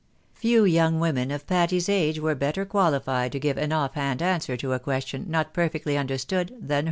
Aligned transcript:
Few 0.33 0.65
young 0.65 0.99
women 0.99 1.29
of 1.29 1.45
Patty's 1.45 1.87
age 1.87 2.17
were 2.19 2.33
better 2.33 2.65
qualified 2.65 3.31
to 3.33 3.39
give 3.39 3.57
tin 3.57 3.71
off 3.71 3.93
hand 3.93 4.23
answer 4.23 4.57
to 4.57 4.73
a 4.73 4.79
question 4.79 5.25
not 5.29 5.53
perfectly 5.53 5.95
understood 5.95 6.55
than 6.59 6.79